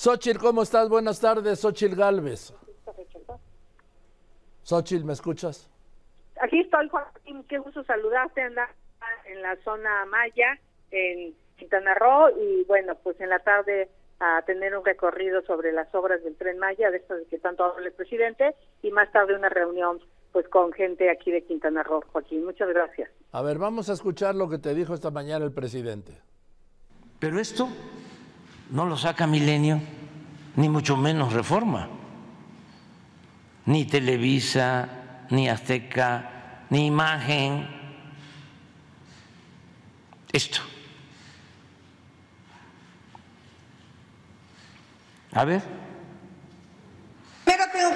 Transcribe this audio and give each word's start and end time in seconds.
Xochil, 0.00 0.38
¿cómo 0.38 0.62
estás? 0.62 0.88
Buenas 0.88 1.20
tardes, 1.20 1.60
Xochil 1.60 1.94
Galvez. 1.94 2.54
Xochil, 4.62 5.04
¿me 5.04 5.12
escuchas? 5.12 5.68
Aquí 6.40 6.60
estoy, 6.60 6.88
Joaquín, 6.88 7.44
qué 7.46 7.58
gusto 7.58 7.84
saludarte, 7.84 8.40
anda 8.40 8.66
en 9.26 9.42
la 9.42 9.56
zona 9.62 10.06
Maya, 10.06 10.58
en 10.90 11.34
Quintana 11.58 11.92
Roo, 11.96 12.30
y 12.30 12.64
bueno, 12.64 12.94
pues 13.02 13.20
en 13.20 13.28
la 13.28 13.40
tarde 13.40 13.90
a 14.20 14.40
tener 14.46 14.74
un 14.74 14.86
recorrido 14.86 15.42
sobre 15.42 15.70
las 15.70 15.94
obras 15.94 16.24
del 16.24 16.34
Tren 16.34 16.58
Maya, 16.58 16.90
de 16.90 16.96
esto 16.96 17.16
de 17.16 17.26
que 17.26 17.36
tanto 17.36 17.64
habla 17.64 17.86
el 17.86 17.92
presidente, 17.92 18.54
y 18.80 18.90
más 18.92 19.12
tarde 19.12 19.36
una 19.36 19.50
reunión 19.50 20.00
pues 20.32 20.48
con 20.48 20.72
gente 20.72 21.10
aquí 21.10 21.30
de 21.30 21.44
Quintana 21.44 21.82
Roo, 21.82 22.02
Joaquín. 22.10 22.46
Muchas 22.46 22.70
gracias. 22.70 23.10
A 23.32 23.42
ver, 23.42 23.58
vamos 23.58 23.90
a 23.90 23.92
escuchar 23.92 24.34
lo 24.34 24.48
que 24.48 24.56
te 24.56 24.72
dijo 24.72 24.94
esta 24.94 25.10
mañana 25.10 25.44
el 25.44 25.52
presidente. 25.52 26.14
Pero 27.18 27.38
esto 27.38 27.68
no 28.70 28.86
lo 28.86 28.96
saca 28.96 29.26
Milenio, 29.26 29.80
ni 30.56 30.68
mucho 30.68 30.96
menos 30.96 31.32
Reforma, 31.32 31.88
ni 33.66 33.84
Televisa, 33.84 34.88
ni 35.30 35.48
Azteca, 35.48 36.66
ni 36.70 36.86
Imagen. 36.86 37.68
Esto. 40.32 40.60
A 45.32 45.44
ver. 45.44 45.89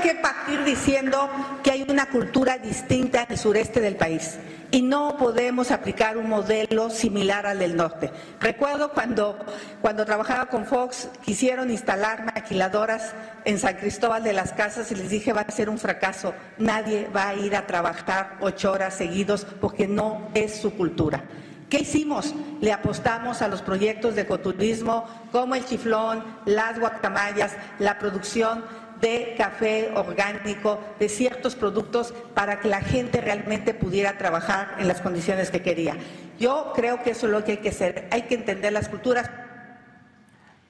Que 0.04 0.14
partir 0.14 0.62
diciendo 0.64 1.30
que 1.62 1.70
hay 1.70 1.86
una 1.88 2.10
cultura 2.10 2.58
distinta 2.58 3.22
en 3.22 3.32
el 3.32 3.38
sureste 3.38 3.80
del 3.80 3.96
país 3.96 4.38
y 4.70 4.82
no 4.82 5.16
podemos 5.16 5.70
aplicar 5.70 6.18
un 6.18 6.28
modelo 6.28 6.90
similar 6.90 7.46
al 7.46 7.58
del 7.58 7.74
norte. 7.74 8.10
Recuerdo 8.38 8.92
cuando, 8.92 9.38
cuando 9.80 10.04
trabajaba 10.04 10.50
con 10.50 10.66
Fox, 10.66 11.08
quisieron 11.24 11.70
instalar 11.70 12.26
maquiladoras 12.34 13.14
en 13.46 13.58
San 13.58 13.76
Cristóbal 13.76 14.22
de 14.22 14.34
las 14.34 14.52
Casas 14.52 14.92
y 14.92 14.94
les 14.94 15.08
dije 15.08 15.32
va 15.32 15.40
a 15.40 15.50
ser 15.50 15.70
un 15.70 15.78
fracaso. 15.78 16.34
Nadie 16.58 17.08
va 17.08 17.28
a 17.28 17.34
ir 17.36 17.56
a 17.56 17.66
trabajar 17.66 18.36
ocho 18.42 18.72
horas 18.72 18.92
seguidos 18.92 19.46
porque 19.58 19.88
no 19.88 20.28
es 20.34 20.60
su 20.60 20.74
cultura. 20.74 21.24
¿Qué 21.70 21.80
hicimos? 21.80 22.34
Le 22.60 22.72
apostamos 22.72 23.42
a 23.42 23.48
los 23.48 23.62
proyectos 23.62 24.14
de 24.14 24.22
ecoturismo 24.22 25.06
como 25.32 25.54
el 25.54 25.64
chiflón, 25.64 26.22
las 26.44 26.78
guacamayas, 26.78 27.52
la 27.78 27.98
producción 27.98 28.64
de 29.04 29.34
café 29.36 29.92
orgánico, 29.94 30.80
de 30.98 31.10
ciertos 31.10 31.54
productos 31.54 32.14
para 32.32 32.58
que 32.58 32.68
la 32.68 32.80
gente 32.80 33.20
realmente 33.20 33.74
pudiera 33.74 34.16
trabajar 34.16 34.76
en 34.78 34.88
las 34.88 35.02
condiciones 35.02 35.50
que 35.50 35.60
quería. 35.60 35.94
Yo 36.38 36.72
creo 36.74 37.02
que 37.02 37.10
eso 37.10 37.26
es 37.26 37.32
lo 37.32 37.44
que 37.44 37.52
hay 37.52 37.58
que 37.58 37.68
hacer. 37.68 38.08
Hay 38.10 38.22
que 38.22 38.34
entender 38.34 38.72
las 38.72 38.88
culturas. 38.88 39.30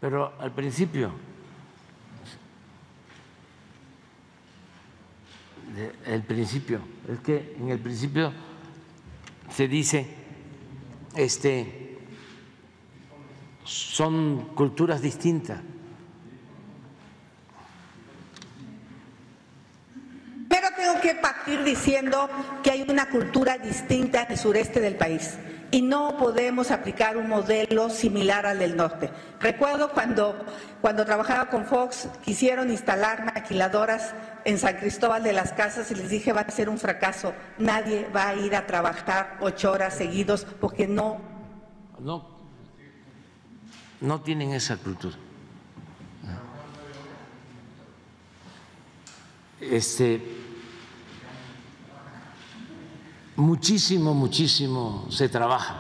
Pero 0.01 0.35
al 0.41 0.51
principio, 0.51 1.13
el 6.05 6.23
principio, 6.23 6.81
es 7.09 7.21
que 7.21 7.55
en 7.57 7.69
el 7.69 7.79
principio 7.79 8.33
se 9.49 9.69
dice, 9.69 10.09
este, 11.15 11.99
son 13.63 14.51
culturas 14.57 15.01
distintas. 15.01 15.61
Pero 20.55 20.74
tengo 20.85 21.01
que 21.01 21.15
partir 21.15 21.65
diciendo 21.65 22.29
que 22.63 22.71
hay 22.71 22.83
una 22.83 23.09
cultura 23.09 23.57
distinta 23.57 24.25
en 24.25 24.33
el 24.33 24.39
sureste 24.39 24.81
del 24.81 24.97
país 24.97 25.39
y 25.71 25.81
no 25.81 26.19
podemos 26.19 26.71
aplicar 26.71 27.17
un 27.17 27.29
modelo 27.29 27.89
similar 27.89 28.45
al 28.45 28.59
del 28.59 28.77
norte. 28.77 29.11
Recuerdo 29.41 29.93
cuando, 29.93 30.45
cuando 30.83 31.07
trabajaba 31.07 31.49
con 31.49 31.65
Fox, 31.65 32.09
quisieron 32.23 32.71
instalar 32.71 33.25
maquiladoras 33.25 34.15
en 34.45 34.59
San 34.59 34.77
Cristóbal 34.77 35.23
de 35.23 35.33
las 35.33 35.53
Casas 35.53 35.91
y 35.91 35.95
les 35.95 36.11
dije 36.11 36.35
va 36.35 36.43
a 36.43 36.51
ser 36.51 36.69
un 36.69 36.79
fracaso. 36.79 37.33
Nadie 37.59 38.07
va 38.15 38.29
a 38.29 38.35
ir 38.35 38.55
a 38.55 38.67
trabajar 38.67 39.39
ocho 39.41 39.73
horas 39.73 39.95
seguidos 39.95 40.47
porque 40.61 40.87
no. 40.87 41.19
No, 41.99 42.29
no 44.03 44.21
tienen 44.21 44.53
esa 44.53 44.77
cultura. 44.77 45.17
Este, 49.61 50.44
muchísimo, 53.37 54.15
muchísimo 54.15 55.07
se 55.11 55.29
trabaja 55.29 55.77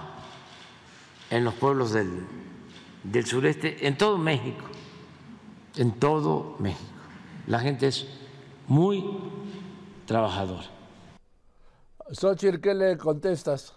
en 1.30 1.44
los 1.44 1.54
pueblos 1.54 1.92
del, 1.92 2.26
del 3.02 3.26
sureste, 3.26 3.86
en 3.86 3.96
todo 3.96 4.18
México, 4.18 4.64
en 5.76 5.98
todo 5.98 6.56
México. 6.58 6.92
La 7.46 7.58
gente 7.58 7.86
es 7.88 8.06
muy 8.66 9.04
trabajadora. 10.06 10.66
Xochitl, 12.10 12.60
¿qué 12.60 12.74
le 12.74 12.98
contestas? 12.98 13.76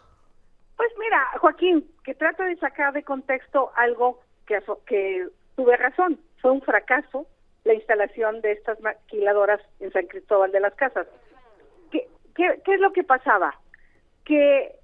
Pues 0.76 0.90
mira, 1.00 1.26
Joaquín, 1.40 1.90
que 2.04 2.14
trata 2.14 2.44
de 2.46 2.56
sacar 2.58 2.94
de 2.94 3.04
contexto 3.04 3.72
algo 3.76 4.20
que, 4.46 4.60
que 4.86 5.28
tuve 5.56 5.78
razón, 5.78 6.20
fue 6.42 6.52
un 6.52 6.62
fracaso 6.62 7.26
la 7.64 7.74
instalación 7.74 8.42
de 8.42 8.54
estas 8.54 8.80
maquiladoras 8.80 9.60
en 9.80 9.92
San 9.92 10.08
Cristóbal 10.08 10.52
de 10.52 10.62
las 10.62 10.74
Casas. 10.76 11.06
¿Qué, 11.92 12.08
qué, 12.34 12.62
qué 12.64 12.76
es 12.76 12.80
lo 12.80 12.94
que 12.94 13.04
pasaba? 13.04 13.54
Que 14.28 14.76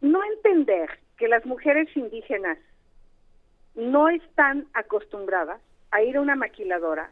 no 0.00 0.20
entender 0.24 0.98
que 1.16 1.28
las 1.28 1.46
mujeres 1.46 1.88
indígenas 1.96 2.58
no 3.76 4.08
están 4.08 4.66
acostumbradas 4.74 5.60
a 5.92 6.02
ir 6.02 6.16
a 6.16 6.20
una 6.20 6.34
maquiladora 6.34 7.10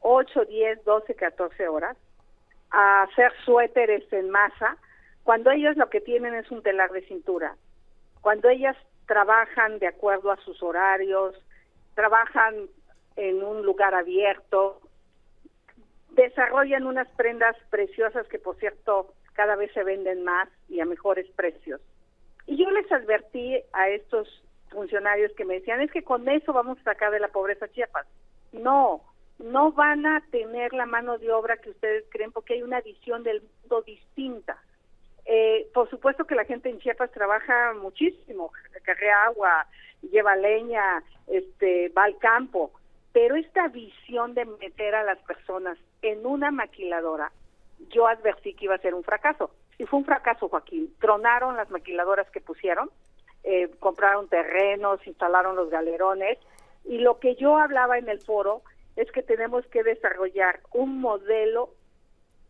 8, 0.00 0.46
10, 0.46 0.84
12, 0.84 1.14
14 1.14 1.68
horas, 1.68 1.96
a 2.70 3.02
hacer 3.02 3.32
suéteres 3.44 4.12
en 4.12 4.30
masa, 4.30 4.76
cuando 5.22 5.52
ellas 5.52 5.76
lo 5.76 5.88
que 5.90 6.00
tienen 6.00 6.34
es 6.34 6.50
un 6.50 6.62
telar 6.62 6.90
de 6.90 7.06
cintura, 7.06 7.56
cuando 8.20 8.48
ellas 8.48 8.76
trabajan 9.06 9.78
de 9.78 9.86
acuerdo 9.86 10.32
a 10.32 10.36
sus 10.38 10.60
horarios, 10.60 11.36
trabajan 11.94 12.68
en 13.14 13.44
un 13.44 13.62
lugar 13.62 13.94
abierto, 13.94 14.80
desarrollan 16.10 16.84
unas 16.86 17.08
prendas 17.10 17.56
preciosas 17.70 18.26
que 18.26 18.38
por 18.38 18.56
cierto 18.56 19.12
cada 19.34 19.56
vez 19.56 19.72
se 19.72 19.84
venden 19.84 20.24
más 20.24 20.48
y 20.68 20.80
a 20.80 20.84
mejores 20.84 21.28
precios. 21.32 21.80
Y 22.46 22.56
yo 22.56 22.70
les 22.70 22.90
advertí 22.90 23.60
a 23.72 23.88
estos 23.88 24.42
funcionarios 24.70 25.32
que 25.32 25.44
me 25.44 25.54
decían, 25.54 25.80
es 25.80 25.90
que 25.90 26.02
con 26.02 26.28
eso 26.28 26.52
vamos 26.52 26.78
a 26.78 26.84
sacar 26.84 27.12
de 27.12 27.20
la 27.20 27.28
pobreza 27.28 27.68
Chiapas. 27.68 28.06
No, 28.52 29.02
no 29.38 29.72
van 29.72 30.06
a 30.06 30.22
tener 30.30 30.72
la 30.72 30.86
mano 30.86 31.18
de 31.18 31.30
obra 31.30 31.56
que 31.56 31.70
ustedes 31.70 32.04
creen 32.10 32.32
porque 32.32 32.54
hay 32.54 32.62
una 32.62 32.80
visión 32.80 33.22
del 33.22 33.42
mundo 33.60 33.82
distinta. 33.82 34.60
Eh, 35.24 35.68
por 35.72 35.88
supuesto 35.88 36.26
que 36.26 36.34
la 36.34 36.44
gente 36.44 36.68
en 36.68 36.80
Chiapas 36.80 37.12
trabaja 37.12 37.74
muchísimo, 37.74 38.52
carrea 38.82 39.24
agua, 39.26 39.66
lleva 40.10 40.34
leña, 40.34 41.02
este, 41.28 41.90
va 41.90 42.04
al 42.04 42.18
campo, 42.18 42.72
pero 43.12 43.36
esta 43.36 43.68
visión 43.68 44.34
de 44.34 44.44
meter 44.44 44.94
a 44.94 45.04
las 45.04 45.18
personas 45.18 45.78
en 46.02 46.26
una 46.26 46.50
maquiladora, 46.50 47.30
yo 47.90 48.06
advertí 48.06 48.54
que 48.54 48.66
iba 48.66 48.74
a 48.74 48.78
ser 48.78 48.94
un 48.94 49.04
fracaso. 49.04 49.50
Y 49.78 49.86
fue 49.86 49.98
un 49.98 50.04
fracaso, 50.04 50.48
Joaquín. 50.48 50.94
Tronaron 51.00 51.56
las 51.56 51.70
maquiladoras 51.70 52.28
que 52.30 52.40
pusieron, 52.40 52.90
eh, 53.44 53.70
compraron 53.80 54.28
terrenos, 54.28 55.04
instalaron 55.06 55.56
los 55.56 55.70
galerones, 55.70 56.38
y 56.84 56.98
lo 56.98 57.18
que 57.18 57.34
yo 57.36 57.58
hablaba 57.58 57.98
en 57.98 58.08
el 58.08 58.20
foro 58.20 58.62
es 58.96 59.10
que 59.12 59.22
tenemos 59.22 59.66
que 59.66 59.82
desarrollar 59.82 60.60
un 60.72 61.00
modelo 61.00 61.70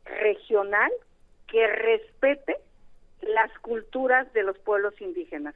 regional 0.04 0.90
que 1.46 1.66
respete 1.66 2.56
las 3.20 3.56
culturas 3.60 4.32
de 4.32 4.42
los 4.42 4.58
pueblos 4.58 5.00
indígenas. 5.00 5.54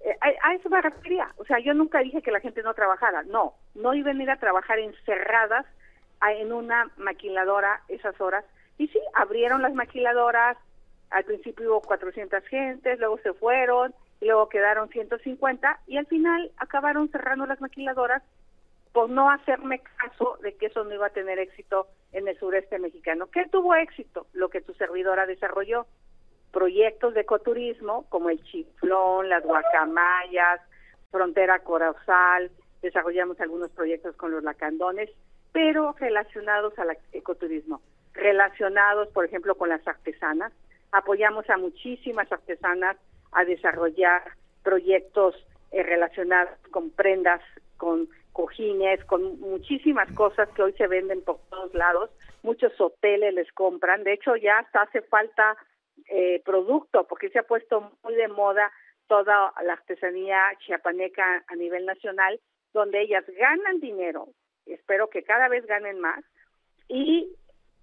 Eh, 0.00 0.16
a, 0.20 0.54
eso 0.54 0.68
me 0.68 0.82
refería. 0.82 1.32
O 1.38 1.44
sea, 1.44 1.58
yo 1.58 1.72
nunca 1.72 2.00
dije 2.00 2.22
que 2.22 2.30
la 2.30 2.40
gente 2.40 2.62
no 2.62 2.74
trabajara. 2.74 3.22
No, 3.22 3.54
no 3.74 3.94
iban 3.94 4.20
a 4.20 4.22
ir 4.22 4.30
a 4.30 4.38
trabajar 4.38 4.78
encerradas 4.78 5.66
en 6.38 6.52
una 6.52 6.90
maquiladora 6.96 7.82
esas 7.88 8.20
horas. 8.20 8.44
Y 8.78 8.88
sí, 8.88 9.00
abrieron 9.14 9.62
las 9.62 9.74
maquiladoras. 9.74 10.56
Al 11.10 11.24
principio 11.24 11.70
hubo 11.70 11.82
400 11.82 12.44
gentes, 12.46 12.98
luego 12.98 13.18
se 13.18 13.32
fueron, 13.32 13.94
y 14.20 14.26
luego 14.26 14.48
quedaron 14.48 14.88
150 14.88 15.80
y 15.86 15.96
al 15.96 16.06
final 16.06 16.50
acabaron 16.56 17.08
cerrando 17.10 17.46
las 17.46 17.60
maquiladoras 17.60 18.22
por 18.92 19.10
no 19.10 19.30
hacerme 19.30 19.82
caso 19.98 20.38
de 20.42 20.54
que 20.56 20.66
eso 20.66 20.84
no 20.84 20.94
iba 20.94 21.08
a 21.08 21.10
tener 21.10 21.38
éxito 21.38 21.86
en 22.12 22.26
el 22.28 22.38
sureste 22.38 22.78
mexicano. 22.78 23.26
¿Qué 23.26 23.46
tuvo 23.50 23.74
éxito? 23.74 24.26
Lo 24.32 24.48
que 24.48 24.62
tu 24.62 24.72
servidora 24.74 25.26
desarrolló 25.26 25.86
proyectos 26.50 27.12
de 27.12 27.20
ecoturismo 27.20 28.06
como 28.08 28.30
el 28.30 28.42
chiflón, 28.44 29.28
las 29.28 29.44
guacamayas, 29.44 30.62
frontera 31.10 31.58
corazal, 31.58 32.50
desarrollamos 32.80 33.38
algunos 33.40 33.70
proyectos 33.72 34.16
con 34.16 34.30
los 34.30 34.42
lacandones, 34.42 35.10
pero 35.52 35.94
relacionados 35.98 36.78
al 36.78 36.96
ecoturismo, 37.12 37.82
relacionados, 38.16 39.08
por 39.08 39.24
ejemplo, 39.24 39.54
con 39.54 39.68
las 39.68 39.86
artesanas. 39.86 40.52
Apoyamos 40.92 41.48
a 41.50 41.56
muchísimas 41.56 42.30
artesanas 42.30 42.96
a 43.32 43.44
desarrollar 43.44 44.22
proyectos 44.62 45.34
eh, 45.72 45.82
relacionados 45.82 46.58
con 46.70 46.90
prendas, 46.90 47.40
con 47.76 48.08
cojines, 48.32 49.04
con 49.04 49.40
muchísimas 49.40 50.10
cosas 50.12 50.48
que 50.50 50.62
hoy 50.62 50.72
se 50.74 50.86
venden 50.86 51.22
por 51.22 51.38
todos 51.50 51.72
lados. 51.74 52.10
Muchos 52.42 52.72
hoteles 52.80 53.34
les 53.34 53.50
compran. 53.52 54.04
De 54.04 54.12
hecho, 54.12 54.36
ya 54.36 54.58
hasta 54.58 54.82
hace 54.82 55.02
falta 55.02 55.56
eh, 56.08 56.42
producto 56.44 57.06
porque 57.08 57.30
se 57.30 57.38
ha 57.38 57.42
puesto 57.42 57.92
muy 58.02 58.14
de 58.14 58.28
moda 58.28 58.70
toda 59.06 59.52
la 59.64 59.72
artesanía 59.72 60.52
chiapaneca 60.64 61.44
a 61.46 61.56
nivel 61.56 61.86
nacional, 61.86 62.40
donde 62.72 63.02
ellas 63.02 63.24
ganan 63.38 63.80
dinero. 63.80 64.28
Espero 64.66 65.08
que 65.08 65.22
cada 65.22 65.48
vez 65.48 65.64
ganen 65.66 66.00
más. 66.00 66.24
Y 66.88 67.34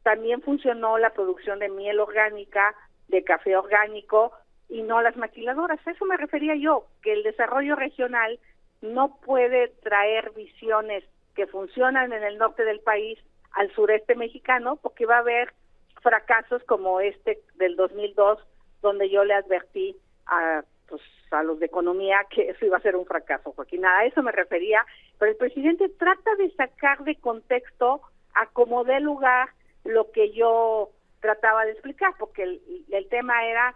también 0.04 0.42
funcionó 0.42 0.98
la 0.98 1.12
producción 1.12 1.60
de 1.60 1.70
miel 1.70 2.00
orgánica, 2.00 2.76
de 3.08 3.24
café 3.24 3.56
orgánico 3.56 4.32
y 4.70 4.84
no 4.84 5.02
las 5.02 5.16
maquiladoras. 5.18 5.80
A 5.86 5.92
eso 5.92 6.06
me 6.06 6.18
refería 6.18 6.56
yo, 6.56 6.86
que 7.02 7.14
el 7.14 7.24
desarrollo 7.24 7.76
regional 7.76 8.40
no 8.82 9.18
puede 9.22 9.70
traer 9.82 10.32
visiones 10.32 11.04
que 11.36 11.48
funcionan 11.48 12.14
en 12.14 12.24
el 12.24 12.38
norte 12.38 12.64
del 12.64 12.82
país 12.82 13.18
al 13.54 13.72
sureste 13.74 14.16
mexicano 14.16 14.78
porque 14.78 15.06
va 15.06 15.18
a 15.18 15.20
haber 15.20 15.54
fracasos 16.02 16.64
como 16.66 17.00
este 17.00 17.40
del 17.56 17.76
2002 17.76 18.40
donde 18.82 19.10
yo 19.10 19.24
le 19.24 19.34
advertí 19.34 19.96
a 20.28 20.64
pues 20.88 21.02
a 21.32 21.42
los 21.44 21.60
de 21.60 21.66
economía 21.66 22.26
que 22.30 22.50
eso 22.50 22.66
iba 22.66 22.78
a 22.78 22.82
ser 22.82 22.96
un 22.96 23.06
fracaso, 23.06 23.54
Joaquín. 23.54 23.86
A 23.86 24.06
eso 24.06 24.22
me 24.22 24.32
refería, 24.32 24.86
pero 25.18 25.32
el 25.32 25.38
presidente 25.38 25.90
trata 25.90 26.36
de 26.36 26.52
sacar 26.52 27.04
de 27.04 27.16
contexto 27.16 28.02
a 28.36 28.48
como 28.48 28.84
dé 28.84 29.00
lugar 29.00 29.50
lo 29.84 30.12
que 30.12 30.32
yo 30.32 30.92
trataba 31.20 31.66
de 31.66 31.72
explicar, 31.72 32.14
porque 32.20 32.44
el, 32.44 33.08
tema 33.10 33.46
era 33.46 33.76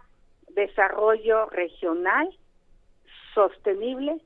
desarrollo 0.50 1.46
regional, 1.46 2.28
sostenible, 3.34 4.20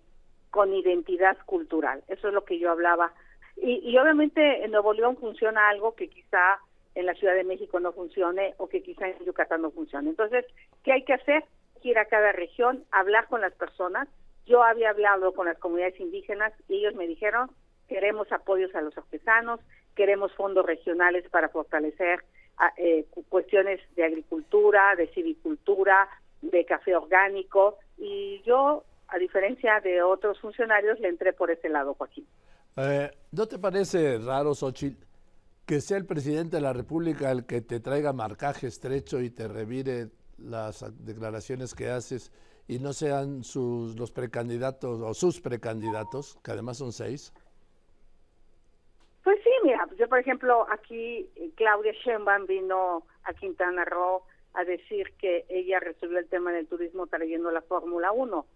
con 0.51 0.75
identidad 0.75 1.37
cultural. 1.47 2.03
Eso 2.09 2.29
es 2.29 2.35
lo 2.35 2.45
que 2.45 2.59
yo 2.59 2.71
hablaba. 2.71 3.13
Y, 3.57 3.81
y, 3.89 3.97
obviamente 3.99 4.65
en 4.65 4.71
Nuevo 4.71 4.93
León 4.93 5.17
funciona 5.17 5.69
algo 5.69 5.95
que 5.95 6.09
quizá 6.09 6.59
en 6.95 7.07
la 7.07 7.15
Ciudad 7.15 7.35
de 7.35 7.45
México 7.45 7.81
no 7.81 7.93
funcione 7.93 8.55
o 8.59 8.69
que 8.69 8.83
quizá 8.83 9.09
en 9.09 9.25
Yucatán 9.25 9.63
no 9.63 9.71
funcione. 9.71 10.11
Entonces, 10.11 10.45
¿qué 10.83 10.93
hay 10.93 11.05
que 11.05 11.15
hacer? 11.15 11.45
Ir 11.83 11.99
a 11.99 12.05
cada 12.05 12.33
región, 12.33 12.85
hablar 12.91 13.29
con 13.29 13.41
las 13.41 13.53
personas. 13.55 14.09
Yo 14.47 14.63
había 14.63 14.91
hablado 14.91 15.33
con 15.33 15.47
las 15.47 15.59
comunidades 15.59 15.99
indígenas 16.01 16.53
y 16.69 16.77
ellos 16.77 16.95
me 16.95 17.07
dijeron, 17.07 17.51
queremos 17.89 18.31
apoyos 18.33 18.75
a 18.75 18.81
los 18.81 18.97
artesanos, 18.97 19.61
queremos 19.95 20.33
fondos 20.35 20.65
regionales 20.65 21.29
para 21.31 21.49
fortalecer 21.49 22.25
ah, 22.59 22.73
eh, 22.77 23.07
cuestiones 23.29 23.81
de 23.97 24.05
agricultura, 24.05 24.95
de 24.97 25.09
civicultura, 25.09 26.09
de 26.41 26.65
café 26.65 26.97
orgánico 26.97 27.79
y 27.99 28.43
yo, 28.45 28.85
a 29.09 29.19
diferencia 29.19 29.81
de 29.81 30.03
otros 30.03 30.41
funcionarios, 30.41 30.99
le 31.01 31.09
entré 31.09 31.33
por 31.33 31.51
ese 31.51 31.69
lado, 31.69 31.95
Joaquín. 31.95 32.27
Eh, 32.77 33.11
¿No 33.31 33.47
te 33.47 33.59
parece 33.59 34.19
raro, 34.19 34.55
Xochitl, 34.55 35.05
que 35.67 35.81
sea 35.81 35.99
el 35.99 36.07
presidente 36.07 36.57
de 36.57 36.63
la 36.63 36.73
República 36.73 37.31
el 37.31 37.45
que 37.47 37.61
te 37.61 37.81
traiga 37.81 38.13
marcaje 38.13 38.67
estrecho 38.67 39.21
y 39.21 39.31
te 39.31 39.47
revire 39.47 40.09
las 40.39 40.85
declaraciones 41.05 41.75
que 41.75 41.91
haces 41.91 42.33
y 42.67 42.79
no 42.79 42.93
sean 42.93 43.45
sus, 43.45 43.97
los 43.99 44.11
precandidatos 44.11 45.01
o 45.01 45.15
sus 45.15 45.41
precandidatos, 45.41 46.39
que 46.43 46.53
además 46.53 46.79
son 46.79 46.93
seis? 46.93 47.33
Pues 49.23 49.39
sí, 49.45 49.51
mira, 49.63 49.87
yo 49.97 50.09
por 50.09 50.19
ejemplo 50.19 50.67
aquí 50.69 51.31
eh, 51.37 51.51
Claudia 51.55 51.93
Sheinbaum 51.93 52.47
vino 52.47 53.05
a 53.25 53.33
Quintana 53.35 53.85
Roo 53.85 54.23
a 54.55 54.65
decir 54.65 55.13
que 55.19 55.47
ella 55.49 55.81
resolvió 55.81 56.19
el 56.19 56.29
tema 56.29 56.53
del 56.53 56.67
turismo 56.67 57.07
trayendo 57.07 57.51
la 57.51 57.63
Fórmula 57.63 58.13
1. 58.13 58.47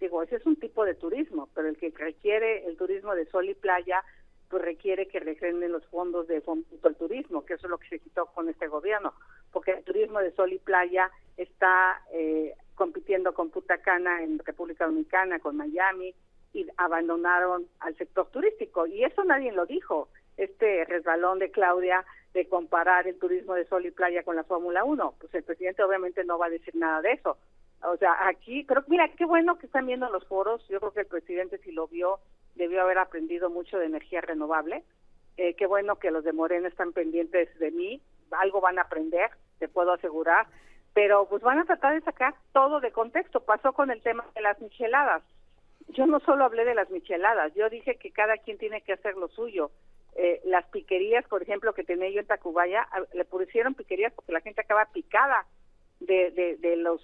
Digo, 0.00 0.22
ese 0.22 0.36
es 0.36 0.46
un 0.46 0.56
tipo 0.56 0.84
de 0.84 0.94
turismo, 0.94 1.48
pero 1.54 1.68
el 1.68 1.76
que 1.76 1.90
requiere 1.90 2.66
el 2.66 2.76
turismo 2.76 3.14
de 3.14 3.26
sol 3.26 3.48
y 3.48 3.54
playa, 3.54 4.02
pues 4.48 4.62
requiere 4.62 5.08
que 5.08 5.20
regrenen 5.20 5.72
los 5.72 5.86
fondos 5.86 6.26
de 6.28 6.40
fondo 6.40 6.66
al 6.82 6.96
turismo, 6.96 7.44
que 7.44 7.54
eso 7.54 7.66
es 7.66 7.70
lo 7.70 7.78
que 7.78 7.88
se 7.88 7.98
quitó 7.98 8.26
con 8.26 8.48
este 8.48 8.68
gobierno, 8.68 9.14
porque 9.52 9.72
el 9.72 9.84
turismo 9.84 10.20
de 10.20 10.32
sol 10.32 10.52
y 10.52 10.58
playa 10.58 11.10
está 11.36 12.00
eh, 12.12 12.54
compitiendo 12.74 13.34
con 13.34 13.50
Punta 13.50 13.78
Cana 13.78 14.22
en 14.22 14.38
República 14.38 14.86
Dominicana, 14.86 15.38
con 15.38 15.56
Miami, 15.56 16.14
y 16.52 16.66
abandonaron 16.76 17.66
al 17.80 17.96
sector 17.96 18.26
turístico. 18.30 18.86
Y 18.86 19.04
eso 19.04 19.24
nadie 19.24 19.52
lo 19.52 19.66
dijo, 19.66 20.08
este 20.36 20.84
resbalón 20.84 21.38
de 21.38 21.50
Claudia 21.50 22.04
de 22.34 22.48
comparar 22.48 23.06
el 23.06 23.18
turismo 23.18 23.54
de 23.54 23.66
sol 23.66 23.84
y 23.84 23.90
playa 23.90 24.22
con 24.22 24.36
la 24.36 24.44
Fórmula 24.44 24.84
1. 24.84 25.14
Pues 25.18 25.34
el 25.34 25.42
presidente 25.42 25.82
obviamente 25.82 26.24
no 26.24 26.38
va 26.38 26.46
a 26.46 26.50
decir 26.50 26.74
nada 26.74 27.02
de 27.02 27.12
eso. 27.12 27.36
O 27.84 27.96
sea, 27.96 28.28
aquí, 28.28 28.64
creo, 28.64 28.84
mira, 28.86 29.08
qué 29.16 29.24
bueno 29.24 29.58
que 29.58 29.66
están 29.66 29.86
viendo 29.86 30.08
los 30.08 30.26
foros. 30.26 30.66
Yo 30.68 30.78
creo 30.78 30.92
que 30.92 31.00
el 31.00 31.06
presidente, 31.06 31.58
si 31.58 31.72
lo 31.72 31.88
vio, 31.88 32.20
debió 32.54 32.82
haber 32.82 32.98
aprendido 32.98 33.50
mucho 33.50 33.78
de 33.78 33.86
energía 33.86 34.20
renovable. 34.20 34.84
Eh, 35.36 35.54
qué 35.54 35.66
bueno 35.66 35.96
que 35.96 36.10
los 36.10 36.24
de 36.24 36.32
Morena 36.32 36.68
están 36.68 36.92
pendientes 36.92 37.48
de 37.58 37.70
mí. 37.70 38.00
Algo 38.30 38.60
van 38.60 38.78
a 38.78 38.82
aprender, 38.82 39.30
te 39.58 39.68
puedo 39.68 39.92
asegurar. 39.92 40.46
Pero 40.94 41.26
pues 41.28 41.42
van 41.42 41.58
a 41.58 41.64
tratar 41.64 41.94
de 41.94 42.02
sacar 42.02 42.34
todo 42.52 42.80
de 42.80 42.92
contexto. 42.92 43.40
Pasó 43.40 43.72
con 43.72 43.90
el 43.90 44.02
tema 44.02 44.24
de 44.34 44.42
las 44.42 44.60
micheladas 44.60 45.22
yo 45.88 46.06
no 46.06 46.20
solo 46.20 46.44
hablé 46.44 46.64
de 46.64 46.74
las 46.74 46.90
micheladas, 46.90 47.52
yo 47.54 47.68
dije 47.68 47.96
que 47.96 48.10
cada 48.10 48.36
quien 48.38 48.58
tiene 48.58 48.80
que 48.82 48.92
hacer 48.92 49.16
lo 49.16 49.28
suyo. 49.28 49.70
Eh, 50.14 50.40
las 50.44 50.66
piquerías, 50.66 51.26
por 51.26 51.42
ejemplo, 51.42 51.72
que 51.72 51.84
tenía 51.84 52.10
yo 52.10 52.20
en 52.20 52.26
Tacubaya, 52.26 52.86
le 53.14 53.24
pusieron 53.24 53.74
piquerías 53.74 54.12
porque 54.12 54.32
la 54.32 54.40
gente 54.40 54.60
acaba 54.60 54.84
picada 54.86 55.46
de, 56.00 56.30
de, 56.32 56.56
de 56.56 56.76
los 56.76 57.00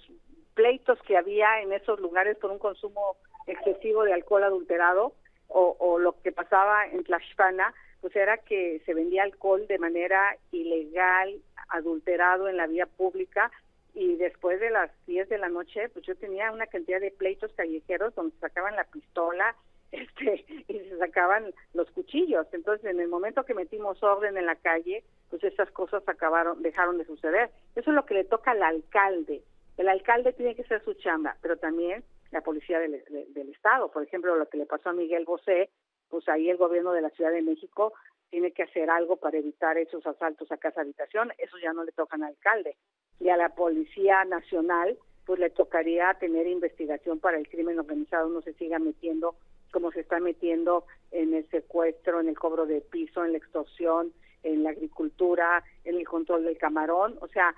pleitos 0.53 1.01
que 1.03 1.17
había 1.17 1.61
en 1.61 1.73
esos 1.73 1.99
lugares 1.99 2.37
por 2.37 2.51
un 2.51 2.59
consumo 2.59 3.17
excesivo 3.47 4.03
de 4.03 4.13
alcohol 4.13 4.43
adulterado 4.43 5.13
o, 5.47 5.75
o 5.79 5.97
lo 5.97 6.21
que 6.21 6.31
pasaba 6.31 6.85
en 6.85 7.03
Tlaxpana, 7.03 7.73
pues 8.01 8.15
era 8.15 8.37
que 8.37 8.81
se 8.85 8.93
vendía 8.93 9.23
alcohol 9.23 9.65
de 9.67 9.79
manera 9.79 10.37
ilegal, 10.51 11.41
adulterado 11.69 12.47
en 12.47 12.57
la 12.57 12.67
vía 12.67 12.85
pública 12.85 13.51
y 13.93 14.15
después 14.17 14.59
de 14.59 14.69
las 14.69 14.91
10 15.07 15.29
de 15.29 15.37
la 15.37 15.49
noche, 15.49 15.89
pues 15.89 16.05
yo 16.05 16.15
tenía 16.15 16.51
una 16.51 16.67
cantidad 16.67 16.99
de 16.99 17.11
pleitos 17.11 17.51
callejeros 17.53 18.13
donde 18.15 18.37
sacaban 18.37 18.75
la 18.75 18.85
pistola 18.85 19.55
este 19.91 20.45
y 20.67 20.79
se 20.79 20.97
sacaban 20.97 21.53
los 21.73 21.89
cuchillos. 21.91 22.47
Entonces, 22.51 22.85
en 22.85 22.99
el 22.99 23.07
momento 23.07 23.45
que 23.45 23.53
metimos 23.53 24.01
orden 24.03 24.37
en 24.37 24.45
la 24.45 24.55
calle, 24.55 25.03
pues 25.29 25.43
esas 25.43 25.71
cosas 25.71 26.03
acabaron, 26.07 26.61
dejaron 26.61 26.97
de 26.97 27.05
suceder. 27.05 27.49
Eso 27.75 27.89
es 27.89 27.95
lo 27.95 28.05
que 28.05 28.13
le 28.13 28.23
toca 28.23 28.51
al 28.51 28.63
alcalde. 28.63 29.43
El 29.77 29.87
alcalde 29.87 30.33
tiene 30.33 30.55
que 30.55 30.63
ser 30.63 30.83
su 30.83 30.93
chamba, 30.95 31.37
pero 31.41 31.57
también 31.57 32.03
la 32.31 32.41
policía 32.41 32.79
del, 32.79 33.03
del 33.09 33.49
Estado. 33.49 33.89
Por 33.91 34.03
ejemplo, 34.03 34.35
lo 34.35 34.47
que 34.47 34.57
le 34.57 34.65
pasó 34.65 34.89
a 34.89 34.93
Miguel 34.93 35.25
Bosé, 35.25 35.69
pues 36.09 36.27
ahí 36.29 36.49
el 36.49 36.57
gobierno 36.57 36.91
de 36.91 37.01
la 37.01 37.09
Ciudad 37.11 37.31
de 37.31 37.41
México 37.41 37.93
tiene 38.29 38.51
que 38.51 38.63
hacer 38.63 38.89
algo 38.89 39.17
para 39.17 39.37
evitar 39.37 39.77
esos 39.77 40.05
asaltos 40.05 40.51
a 40.51 40.57
casa 40.57 40.81
habitación. 40.81 41.31
Eso 41.37 41.57
ya 41.57 41.73
no 41.73 41.83
le 41.83 41.91
toca 41.91 42.15
al 42.15 42.23
alcalde 42.23 42.75
y 43.19 43.29
a 43.29 43.37
la 43.37 43.49
Policía 43.49 44.23
Nacional, 44.25 44.97
pues 45.25 45.39
le 45.39 45.49
tocaría 45.49 46.13
tener 46.19 46.47
investigación 46.47 47.19
para 47.19 47.37
el 47.37 47.47
crimen 47.47 47.79
organizado, 47.79 48.29
no 48.29 48.41
se 48.41 48.53
siga 48.53 48.79
metiendo 48.79 49.35
como 49.71 49.91
se 49.91 49.99
está 50.01 50.19
metiendo 50.19 50.85
en 51.11 51.33
el 51.33 51.47
secuestro, 51.49 52.19
en 52.19 52.29
el 52.29 52.37
cobro 52.37 52.65
de 52.65 52.81
piso, 52.81 53.23
en 53.23 53.33
la 53.33 53.37
extorsión, 53.37 54.11
en 54.43 54.63
la 54.63 54.71
agricultura, 54.71 55.63
en 55.83 55.97
el 55.97 56.07
control 56.07 56.43
del 56.43 56.57
camarón. 56.57 57.17
O 57.21 57.27
sea, 57.27 57.53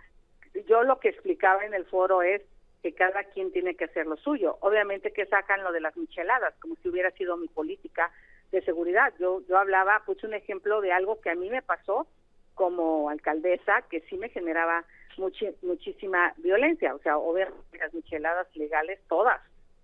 yo 0.67 0.83
lo 0.83 0.99
que 0.99 1.09
explicaba 1.09 1.65
en 1.65 1.73
el 1.73 1.85
foro 1.85 2.21
es 2.21 2.41
que 2.81 2.93
cada 2.93 3.23
quien 3.25 3.51
tiene 3.51 3.75
que 3.75 3.85
hacer 3.85 4.07
lo 4.07 4.17
suyo. 4.17 4.57
Obviamente 4.61 5.13
que 5.13 5.25
sacan 5.25 5.63
lo 5.63 5.71
de 5.71 5.81
las 5.81 5.95
micheladas, 5.95 6.53
como 6.59 6.75
si 6.77 6.89
hubiera 6.89 7.11
sido 7.11 7.37
mi 7.37 7.47
política 7.47 8.11
de 8.51 8.61
seguridad. 8.61 9.13
Yo, 9.19 9.41
yo 9.47 9.57
hablaba, 9.57 10.03
puse 10.05 10.27
un 10.27 10.33
ejemplo 10.33 10.81
de 10.81 10.91
algo 10.91 11.21
que 11.21 11.29
a 11.29 11.35
mí 11.35 11.49
me 11.49 11.61
pasó 11.61 12.07
como 12.53 13.09
alcaldesa, 13.09 13.81
que 13.89 14.01
sí 14.01 14.17
me 14.17 14.29
generaba 14.29 14.85
muchísima 15.17 16.33
violencia. 16.37 16.93
O 16.95 16.99
sea, 16.99 17.17
obviamente 17.17 17.77
las 17.77 17.93
micheladas 17.93 18.47
legales, 18.55 18.99
todas. 19.07 19.41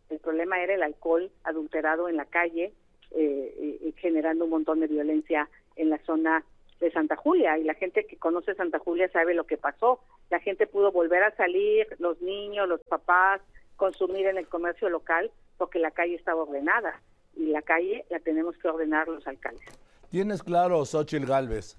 El 0.09 0.19
problema 0.19 0.61
era 0.61 0.73
el 0.73 0.83
alcohol 0.83 1.31
adulterado 1.43 2.07
en 2.07 2.17
la 2.17 2.25
calle, 2.25 2.73
eh, 3.11 3.93
generando 3.97 4.45
un 4.45 4.51
montón 4.51 4.79
de 4.79 4.87
violencia 4.87 5.49
en 5.75 5.89
la 5.89 5.97
zona 5.99 6.43
de 6.79 6.91
Santa 6.91 7.15
Julia. 7.15 7.57
Y 7.57 7.63
la 7.63 7.73
gente 7.73 8.05
que 8.05 8.17
conoce 8.17 8.55
Santa 8.55 8.79
Julia 8.79 9.09
sabe 9.09 9.33
lo 9.33 9.45
que 9.45 9.57
pasó. 9.57 9.99
La 10.29 10.39
gente 10.39 10.67
pudo 10.67 10.91
volver 10.91 11.23
a 11.23 11.35
salir, 11.35 11.87
los 11.99 12.21
niños, 12.21 12.67
los 12.67 12.81
papás, 12.83 13.41
consumir 13.75 14.27
en 14.27 14.37
el 14.37 14.47
comercio 14.47 14.89
local, 14.89 15.31
porque 15.57 15.79
la 15.79 15.91
calle 15.91 16.15
estaba 16.15 16.43
ordenada. 16.43 17.01
Y 17.37 17.47
la 17.47 17.61
calle 17.61 18.05
la 18.09 18.19
tenemos 18.19 18.57
que 18.57 18.67
ordenar 18.67 19.07
los 19.07 19.25
alcaldes. 19.27 19.65
¿Tienes 20.09 20.43
claro, 20.43 20.83
Xochitl 20.85 21.25
Galvez, 21.25 21.77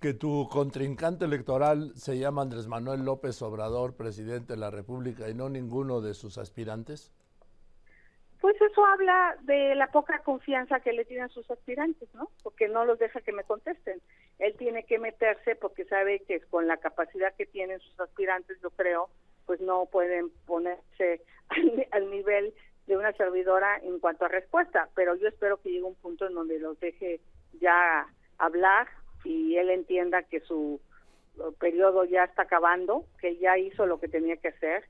que 0.00 0.14
tu 0.14 0.48
contrincante 0.48 1.24
electoral 1.24 1.92
se 1.94 2.18
llama 2.18 2.42
Andrés 2.42 2.66
Manuel 2.66 3.04
López 3.04 3.40
Obrador, 3.42 3.94
presidente 3.94 4.54
de 4.54 4.58
la 4.58 4.70
República, 4.70 5.28
y 5.28 5.34
no 5.34 5.48
ninguno 5.48 6.00
de 6.00 6.14
sus 6.14 6.38
aspirantes? 6.38 7.12
Pues 8.42 8.60
eso 8.60 8.84
habla 8.84 9.36
de 9.42 9.76
la 9.76 9.86
poca 9.86 10.18
confianza 10.24 10.80
que 10.80 10.92
le 10.92 11.04
tienen 11.04 11.28
sus 11.28 11.48
aspirantes, 11.48 12.12
¿no? 12.12 12.28
Porque 12.42 12.66
no 12.66 12.84
los 12.84 12.98
deja 12.98 13.20
que 13.20 13.30
me 13.30 13.44
contesten. 13.44 14.00
Él 14.40 14.56
tiene 14.58 14.82
que 14.82 14.98
meterse 14.98 15.54
porque 15.54 15.84
sabe 15.84 16.18
que 16.26 16.40
con 16.40 16.66
la 16.66 16.78
capacidad 16.78 17.32
que 17.36 17.46
tienen 17.46 17.78
sus 17.78 18.00
aspirantes, 18.00 18.58
yo 18.60 18.70
creo, 18.70 19.08
pues 19.46 19.60
no 19.60 19.86
pueden 19.86 20.30
ponerse 20.44 21.22
al, 21.92 22.10
nivel 22.10 22.52
de 22.92 22.98
una 22.98 23.12
servidora 23.12 23.78
en 23.78 23.98
cuanto 24.00 24.26
a 24.26 24.28
respuesta, 24.28 24.90
pero 24.94 25.14
yo 25.16 25.26
espero 25.26 25.56
que 25.56 25.70
llegue 25.70 25.84
un 25.84 25.94
punto 25.94 26.26
en 26.26 26.34
donde 26.34 26.58
los 26.58 26.78
deje 26.78 27.20
ya 27.58 28.06
hablar 28.36 28.86
y 29.24 29.56
él 29.56 29.70
entienda 29.70 30.22
que 30.24 30.40
su 30.40 30.78
periodo 31.58 32.04
ya 32.04 32.24
está 32.24 32.42
acabando, 32.42 33.06
que 33.18 33.38
ya 33.38 33.56
hizo 33.56 33.86
lo 33.86 33.98
que 33.98 34.08
tenía 34.08 34.36
que 34.36 34.48
hacer. 34.48 34.84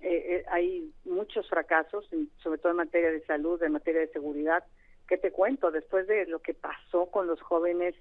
Eh, 0.00 0.10
eh, 0.10 0.44
hay 0.50 0.92
muchos 1.04 1.48
fracasos, 1.48 2.10
sobre 2.42 2.58
todo 2.58 2.72
en 2.72 2.78
materia 2.78 3.12
de 3.12 3.24
salud, 3.24 3.62
en 3.62 3.72
materia 3.72 4.00
de 4.00 4.08
seguridad. 4.08 4.64
¿Qué 5.06 5.16
te 5.16 5.30
cuento? 5.30 5.70
Después 5.70 6.08
de 6.08 6.26
lo 6.26 6.40
que 6.40 6.54
pasó 6.54 7.06
con 7.06 7.28
los 7.28 7.40
jóvenes 7.40 7.94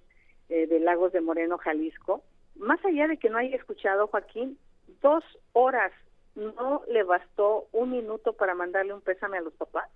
eh, 0.50 0.66
de 0.66 0.80
Lagos 0.80 1.12
de 1.12 1.22
Moreno, 1.22 1.60
Jalisco, 1.60 2.24
más 2.56 2.84
allá 2.84 3.08
de 3.08 3.18
que 3.18 3.30
no 3.30 3.38
haya 3.38 3.56
escuchado, 3.56 4.08
Joaquín, 4.08 4.58
dos 5.04 5.24
horas 5.54 5.92
no 6.38 6.84
le 6.88 7.04
bastó 7.04 7.68
un 7.72 7.92
minuto 7.92 8.34
para 8.34 8.54
mandarle 8.54 8.94
un 8.94 9.02
pésame 9.02 9.40
a 9.40 9.42
los 9.42 9.54
papás. 9.54 9.90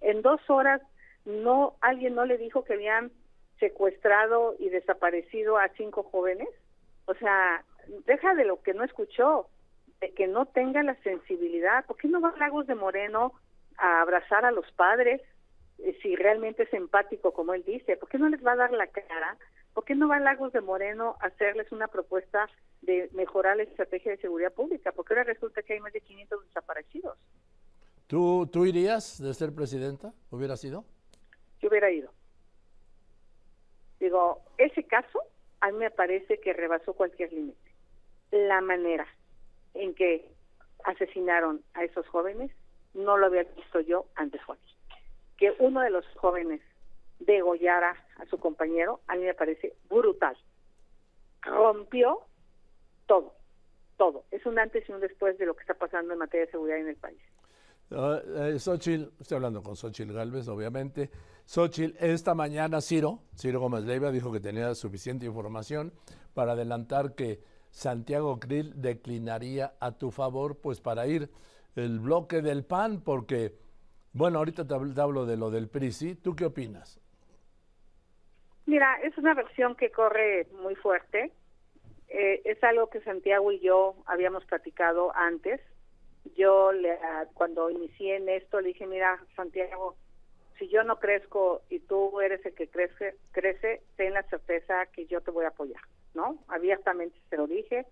En 0.00 0.22
dos 0.22 0.40
horas 0.48 0.80
no 1.24 1.74
alguien 1.80 2.14
no 2.14 2.24
le 2.24 2.38
dijo 2.38 2.64
que 2.64 2.74
habían 2.74 3.10
secuestrado 3.58 4.54
y 4.58 4.68
desaparecido 4.68 5.58
a 5.58 5.68
cinco 5.70 6.04
jóvenes. 6.04 6.48
O 7.06 7.14
sea, 7.14 7.64
deja 8.06 8.34
de 8.34 8.44
lo 8.44 8.62
que 8.62 8.74
no 8.74 8.84
escuchó, 8.84 9.48
de 10.00 10.12
que 10.14 10.28
no 10.28 10.46
tenga 10.46 10.82
la 10.84 10.94
sensibilidad. 11.02 11.84
¿Por 11.86 11.96
qué 11.96 12.06
no 12.06 12.20
va 12.20 12.34
Lagos 12.38 12.66
de 12.68 12.76
Moreno 12.76 13.32
a 13.76 14.00
abrazar 14.00 14.44
a 14.44 14.52
los 14.52 14.70
padres 14.72 15.20
eh, 15.78 15.98
si 16.00 16.14
realmente 16.14 16.62
es 16.62 16.72
empático 16.72 17.32
como 17.32 17.54
él 17.54 17.64
dice? 17.64 17.96
¿Por 17.96 18.08
qué 18.08 18.18
no 18.18 18.28
les 18.28 18.44
va 18.46 18.52
a 18.52 18.56
dar 18.56 18.70
la 18.70 18.86
cara? 18.86 19.36
¿Por 19.78 19.84
qué 19.84 19.94
no 19.94 20.08
va 20.08 20.18
Lagos 20.18 20.52
de 20.52 20.60
Moreno 20.60 21.14
a 21.20 21.26
hacerles 21.26 21.70
una 21.70 21.86
propuesta 21.86 22.50
de 22.82 23.08
mejorar 23.12 23.58
la 23.58 23.62
estrategia 23.62 24.10
de 24.10 24.18
seguridad 24.18 24.52
pública? 24.52 24.90
Porque 24.90 25.14
ahora 25.14 25.22
resulta 25.22 25.62
que 25.62 25.74
hay 25.74 25.78
más 25.78 25.92
de 25.92 26.00
500 26.00 26.46
desaparecidos. 26.46 27.16
¿Tú, 28.08 28.48
tú 28.52 28.66
irías 28.66 29.22
de 29.22 29.32
ser 29.34 29.54
presidenta? 29.54 30.12
¿Hubiera 30.32 30.56
sido? 30.56 30.84
Yo 31.60 31.68
hubiera 31.68 31.92
ido. 31.92 32.10
Digo, 34.00 34.42
ese 34.58 34.82
caso 34.82 35.22
a 35.60 35.70
mí 35.70 35.78
me 35.78 35.92
parece 35.92 36.40
que 36.40 36.52
rebasó 36.54 36.94
cualquier 36.94 37.32
límite. 37.32 37.70
La 38.32 38.60
manera 38.60 39.06
en 39.74 39.94
que 39.94 40.28
asesinaron 40.86 41.62
a 41.74 41.84
esos 41.84 42.04
jóvenes 42.08 42.50
no 42.94 43.16
lo 43.16 43.26
había 43.26 43.44
visto 43.44 43.78
yo 43.78 44.06
antes, 44.16 44.42
Juan. 44.42 44.58
Que 45.36 45.54
uno 45.60 45.82
de 45.82 45.90
los 45.90 46.04
jóvenes 46.16 46.62
degollara 47.20 47.96
a 48.16 48.26
su 48.26 48.38
compañero, 48.38 49.00
a 49.06 49.16
mí 49.16 49.24
me 49.24 49.34
parece 49.34 49.74
brutal. 49.88 50.36
Rompió 51.42 52.20
todo, 53.06 53.34
todo. 53.96 54.24
Es 54.30 54.44
un 54.46 54.58
antes 54.58 54.88
y 54.88 54.92
un 54.92 55.00
después 55.00 55.38
de 55.38 55.46
lo 55.46 55.54
que 55.54 55.62
está 55.62 55.74
pasando 55.74 56.12
en 56.12 56.18
materia 56.18 56.46
de 56.46 56.52
seguridad 56.52 56.78
en 56.78 56.88
el 56.88 56.96
país. 56.96 57.20
Uh, 57.90 58.54
estoy 58.54 59.10
hablando 59.30 59.62
con 59.62 59.74
Xochitl 59.74 60.12
Galvez, 60.12 60.46
obviamente. 60.48 61.10
Xochitl, 61.46 61.96
esta 62.04 62.34
mañana 62.34 62.82
Ciro, 62.82 63.22
Ciro 63.34 63.60
Gómez 63.60 63.84
Leiva, 63.84 64.10
dijo 64.10 64.30
que 64.30 64.40
tenía 64.40 64.74
suficiente 64.74 65.24
información 65.24 65.94
para 66.34 66.52
adelantar 66.52 67.14
que 67.14 67.40
Santiago 67.70 68.38
Krill 68.38 68.80
declinaría 68.80 69.74
a 69.80 69.92
tu 69.92 70.10
favor, 70.10 70.58
pues 70.58 70.80
para 70.80 71.06
ir 71.06 71.30
el 71.76 72.00
bloque 72.00 72.42
del 72.42 72.64
PAN, 72.64 73.00
porque, 73.00 73.56
bueno, 74.12 74.38
ahorita 74.38 74.66
te 74.66 75.00
hablo 75.00 75.24
de 75.24 75.36
lo 75.36 75.50
del 75.50 75.68
PRI, 75.68 75.92
¿sí? 75.92 76.14
¿Tú 76.14 76.36
qué 76.36 76.44
opinas? 76.44 77.00
Mira, 78.68 79.00
es 79.02 79.16
una 79.16 79.32
versión 79.32 79.76
que 79.76 79.90
corre 79.90 80.46
muy 80.60 80.74
fuerte. 80.74 81.32
Eh, 82.10 82.42
es 82.44 82.62
algo 82.62 82.90
que 82.90 83.00
Santiago 83.00 83.50
y 83.50 83.60
yo 83.60 83.94
habíamos 84.04 84.44
platicado 84.44 85.10
antes. 85.16 85.58
Yo 86.36 86.72
le, 86.72 86.98
cuando 87.32 87.70
inicié 87.70 88.16
en 88.16 88.28
esto 88.28 88.60
le 88.60 88.68
dije, 88.68 88.86
mira, 88.86 89.24
Santiago, 89.34 89.96
si 90.58 90.68
yo 90.68 90.84
no 90.84 90.98
crezco 90.98 91.62
y 91.70 91.78
tú 91.78 92.20
eres 92.20 92.44
el 92.44 92.54
que 92.54 92.68
crece, 92.68 93.16
crece, 93.32 93.80
ten 93.96 94.12
la 94.12 94.22
certeza 94.24 94.84
que 94.92 95.06
yo 95.06 95.22
te 95.22 95.30
voy 95.30 95.46
a 95.46 95.48
apoyar, 95.48 95.80
¿no? 96.12 96.36
Abiertamente 96.48 97.18
se 97.30 97.38
lo 97.38 97.46
dije. 97.46 97.86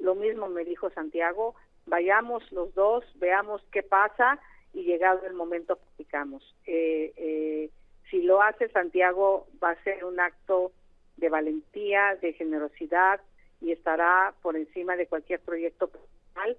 Lo 0.00 0.16
mismo 0.16 0.48
me 0.48 0.64
dijo 0.64 0.90
Santiago, 0.90 1.54
vayamos 1.86 2.50
los 2.50 2.74
dos, 2.74 3.04
veamos 3.20 3.62
qué 3.70 3.84
pasa 3.84 4.40
y 4.72 4.82
llegado 4.82 5.24
el 5.24 5.34
momento 5.34 5.76
platicamos. 5.76 6.56
Eh, 6.66 7.12
eh, 7.16 7.70
si 8.10 8.22
lo 8.22 8.42
hace 8.42 8.68
Santiago, 8.68 9.46
va 9.62 9.70
a 9.70 9.82
ser 9.82 10.04
un 10.04 10.20
acto 10.20 10.72
de 11.16 11.28
valentía, 11.28 12.16
de 12.20 12.32
generosidad 12.34 13.20
y 13.60 13.72
estará 13.72 14.34
por 14.42 14.56
encima 14.56 14.96
de 14.96 15.06
cualquier 15.06 15.40
proyecto 15.40 15.88
personal 15.88 16.56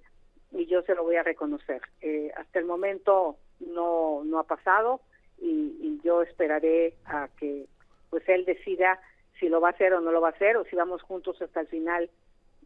y 0.52 0.66
yo 0.66 0.82
se 0.82 0.94
lo 0.94 1.04
voy 1.04 1.16
a 1.16 1.22
reconocer. 1.22 1.80
Eh, 2.00 2.32
hasta 2.36 2.58
el 2.58 2.64
momento 2.64 3.36
no, 3.60 4.22
no 4.24 4.38
ha 4.38 4.44
pasado 4.44 5.00
y, 5.40 6.00
yo 6.04 6.22
esperaré 6.22 6.94
a 7.04 7.28
que 7.38 7.66
pues 8.08 8.26
él 8.28 8.44
decida 8.44 9.00
si 9.38 9.48
lo 9.48 9.60
va 9.60 9.68
a 9.68 9.72
hacer 9.72 9.92
o 9.92 10.00
no 10.00 10.12
lo 10.12 10.20
va 10.20 10.28
a 10.28 10.30
hacer 10.30 10.56
o 10.56 10.64
si 10.64 10.76
vamos 10.76 11.02
juntos 11.02 11.42
hasta 11.42 11.60
el 11.60 11.66
final 11.66 12.08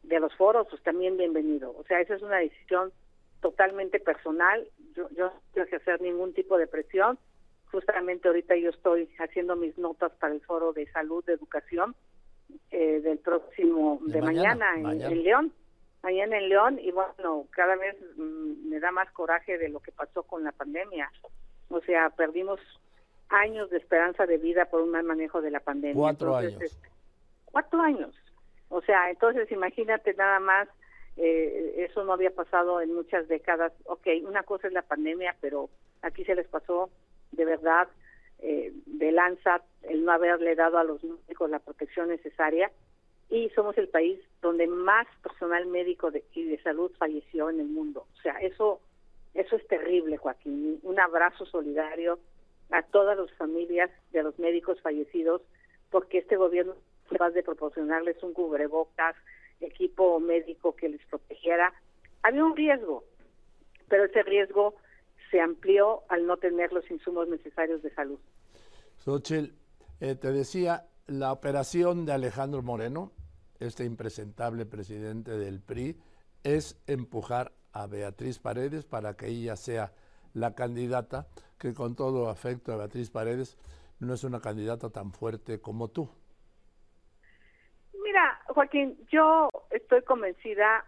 de 0.02 0.20
los 0.20 0.34
foros, 0.36 0.68
pues 0.68 0.82
también 0.82 1.16
bienvenido. 1.16 1.74
O 1.76 1.82
sea, 1.84 2.00
esa 2.00 2.14
es 2.14 2.22
una 2.22 2.36
decisión 2.36 2.92
totalmente 3.40 3.98
personal. 3.98 4.68
Yo, 4.94 5.08
yo 5.10 5.32
no 5.56 5.66
que 5.66 5.76
hacer 5.76 6.00
ningún 6.02 6.34
tipo 6.34 6.58
de 6.58 6.66
presión 6.66 7.18
Justamente 7.72 8.28
ahorita 8.28 8.54
yo 8.56 8.68
estoy 8.68 9.08
haciendo 9.18 9.56
mis 9.56 9.76
notas 9.78 10.12
para 10.20 10.34
el 10.34 10.42
foro 10.42 10.74
de 10.74 10.86
salud, 10.92 11.24
de 11.24 11.32
educación, 11.32 11.96
eh, 12.70 13.00
del 13.00 13.18
próximo, 13.18 13.98
de, 14.06 14.20
mañana, 14.20 14.74
En, 14.76 15.22
León. 15.22 15.52
Mañana 16.02 16.36
en 16.36 16.48
León, 16.50 16.78
y 16.78 16.90
bueno, 16.90 17.46
cada 17.50 17.76
vez 17.76 17.96
mm, 18.16 18.68
me 18.68 18.78
da 18.78 18.92
más 18.92 19.10
coraje 19.12 19.56
de 19.56 19.70
lo 19.70 19.80
que 19.80 19.90
pasó 19.90 20.22
con 20.22 20.44
la 20.44 20.52
pandemia. 20.52 21.10
O 21.70 21.80
sea, 21.80 22.10
perdimos 22.10 22.60
años 23.30 23.70
de 23.70 23.78
esperanza 23.78 24.26
de 24.26 24.36
vida 24.36 24.66
por 24.66 24.82
un 24.82 24.90
mal 24.90 25.04
manejo 25.04 25.40
de 25.40 25.50
la 25.50 25.60
pandemia. 25.60 25.94
Cuatro 25.94 26.36
años. 26.36 26.60
Este, 26.60 26.88
cuatro 27.46 27.80
años. 27.80 28.14
O 28.68 28.82
sea, 28.82 29.10
entonces 29.10 29.50
imagínate 29.50 30.12
nada 30.12 30.40
más, 30.40 30.68
eh, 31.16 31.86
eso 31.90 32.04
no 32.04 32.12
había 32.12 32.34
pasado 32.34 32.82
en 32.82 32.94
muchas 32.94 33.28
décadas. 33.28 33.72
Ok, 33.84 34.08
una 34.24 34.42
cosa 34.42 34.66
es 34.66 34.74
la 34.74 34.82
pandemia, 34.82 35.36
pero 35.40 35.70
aquí 36.02 36.24
se 36.24 36.34
les 36.34 36.46
pasó 36.48 36.90
de 37.32 37.44
verdad 37.44 37.88
eh, 38.38 38.72
de 38.86 39.12
lanza 39.12 39.62
el 39.82 40.04
no 40.04 40.12
haberle 40.12 40.54
dado 40.54 40.78
a 40.78 40.84
los 40.84 41.02
médicos 41.02 41.50
la 41.50 41.58
protección 41.58 42.08
necesaria 42.08 42.70
y 43.30 43.48
somos 43.50 43.76
el 43.78 43.88
país 43.88 44.18
donde 44.40 44.66
más 44.66 45.06
personal 45.22 45.66
médico 45.66 46.10
de, 46.10 46.24
y 46.34 46.44
de 46.44 46.62
salud 46.62 46.90
falleció 46.98 47.50
en 47.50 47.60
el 47.60 47.66
mundo. 47.66 48.06
O 48.18 48.22
sea, 48.22 48.34
eso 48.34 48.80
eso 49.34 49.56
es 49.56 49.66
terrible, 49.66 50.18
Joaquín. 50.18 50.78
Un 50.82 51.00
abrazo 51.00 51.46
solidario 51.46 52.18
a 52.70 52.82
todas 52.82 53.16
las 53.16 53.32
familias 53.32 53.90
de 54.12 54.22
los 54.22 54.38
médicos 54.38 54.80
fallecidos, 54.82 55.42
porque 55.90 56.18
este 56.18 56.36
gobierno 56.36 56.74
capaz 57.10 57.30
de 57.30 57.42
proporcionarles 57.42 58.22
un 58.22 58.32
cubrebocas, 58.32 59.16
equipo 59.60 60.18
médico 60.20 60.74
que 60.74 60.88
les 60.88 61.04
protegiera. 61.06 61.72
Había 62.22 62.44
un 62.44 62.56
riesgo, 62.56 63.04
pero 63.88 64.04
ese 64.04 64.22
riesgo 64.22 64.74
se 65.32 65.40
amplió 65.40 66.02
al 66.08 66.26
no 66.26 66.36
tener 66.36 66.72
los 66.72 66.88
insumos 66.90 67.26
necesarios 67.26 67.82
de 67.82 67.92
salud. 67.94 68.20
Xochitl, 68.98 69.52
eh, 70.00 70.14
te 70.14 70.30
decía, 70.30 70.86
la 71.06 71.32
operación 71.32 72.06
de 72.06 72.12
Alejandro 72.12 72.62
Moreno, 72.62 73.10
este 73.58 73.84
impresentable 73.84 74.66
presidente 74.66 75.32
del 75.32 75.60
PRI, 75.60 75.96
es 76.44 76.80
empujar 76.86 77.52
a 77.72 77.86
Beatriz 77.86 78.38
Paredes 78.38 78.84
para 78.84 79.14
que 79.16 79.26
ella 79.26 79.56
sea 79.56 79.92
la 80.34 80.54
candidata, 80.54 81.26
que 81.58 81.72
con 81.72 81.96
todo 81.96 82.28
afecto 82.28 82.72
a 82.72 82.76
Beatriz 82.76 83.10
Paredes 83.10 83.56
no 84.00 84.14
es 84.14 84.24
una 84.24 84.40
candidata 84.40 84.90
tan 84.90 85.12
fuerte 85.12 85.60
como 85.60 85.88
tú. 85.88 86.10
Mira, 88.04 88.42
Joaquín, 88.48 88.98
yo 89.10 89.48
estoy 89.70 90.02
convencida 90.02 90.84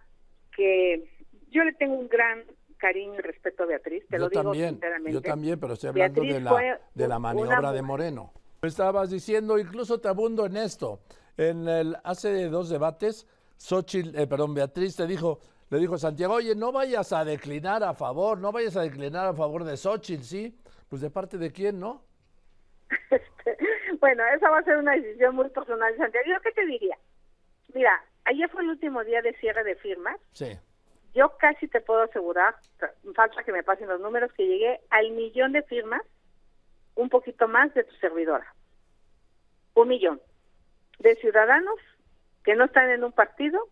que 0.55 1.09
yo 1.51 1.65
le 1.65 1.73
tengo 1.73 1.95
un 1.95 2.09
gran 2.09 2.45
cariño 2.85 3.15
y 3.15 3.23
respeto 3.23 3.63
a 3.63 3.67
Beatriz, 3.67 4.07
te 4.11 4.19
lo 4.19 4.29
digo 4.29 4.43
también, 4.43 4.75
sinceramente. 4.75 5.13
Yo 5.13 5.23
también, 5.23 5.59
pero 5.59 5.73
estoy 5.73 5.89
hablando 5.89 6.21
de 6.21 6.41
la, 6.41 6.81
de 6.93 7.09
la 7.09 7.19
maniobra 7.19 7.73
de 7.73 7.81
Moreno. 7.81 8.31
Estabas 8.61 9.09
diciendo, 9.09 9.59
incluso 9.59 9.99
te 10.01 10.09
abundo 10.09 10.45
en 10.45 10.59
esto. 10.59 11.01
En 11.39 11.67
el 11.67 11.97
hace 12.05 12.47
dos 12.51 12.69
debates, 12.69 13.27
Xochitl, 13.57 14.19
eh, 14.19 14.27
perdón, 14.27 14.53
Beatriz 14.53 14.97
te 14.97 15.07
dijo, 15.07 15.41
le 15.71 15.79
dijo 15.79 15.95
a 15.95 15.99
Santiago, 15.99 16.35
oye, 16.35 16.55
no 16.55 16.73
vayas 16.73 17.11
a 17.15 17.25
declinar 17.25 17.83
a 17.83 17.95
favor, 17.95 18.39
no 18.39 18.53
vayas 18.53 18.77
a 18.77 18.83
declinar 18.83 19.29
a 19.29 19.33
favor 19.33 19.65
de 19.65 19.79
Xochitl, 19.79 20.23
¿sí? 20.23 20.55
Pues 20.91 21.01
de 21.01 21.09
parte 21.09 21.39
de 21.39 21.51
quién, 21.51 21.81
¿no? 21.81 22.03
Este, 23.11 23.57
bueno, 23.99 24.23
esa 24.37 24.51
va 24.51 24.59
a 24.59 24.65
ser 24.65 24.77
una 24.77 24.93
decisión 24.93 25.35
muy 25.37 25.49
personal, 25.49 25.97
Santiago. 25.97 26.27
¿Yo 26.29 26.41
qué 26.43 26.53
te 26.53 26.67
diría? 26.67 26.99
Mira, 27.73 27.93
ayer 28.25 28.49
fue 28.51 28.63
el 28.63 28.71
último 28.71 29.03
día 29.05 29.23
de 29.23 29.33
cierre 29.35 29.65
de 29.65 29.75
firmas. 29.77 30.19
Sí 30.33 30.59
yo 31.15 31.37
casi 31.39 31.69
te 31.69 31.81
puedo 31.81 32.03
asegurar, 32.03 32.57
falta 33.15 33.45
que 33.45 33.53
me 33.53 33.63
pasen 33.63 33.89
los 33.89 34.01
números, 34.01 34.33
que 34.33 34.47
llegué 34.47 34.81
al 34.91 35.13
millón 35.13 35.53
de 35.53 35.63
firmas, 35.63 36.03
un 36.97 37.09
poquito 37.09 37.49
más 37.49 37.73
de 37.75 37.85
tu 37.85 37.95
servidora. 37.97 38.55
Un 39.75 39.89
millón. 39.89 40.21
De 40.99 41.15
ciudadanos 41.17 41.79
que 42.45 42.55
no 42.55 42.65
están 42.67 42.91
en 42.91 43.05
un 43.05 43.13
partido, 43.13 43.69